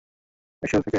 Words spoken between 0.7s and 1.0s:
থাকে?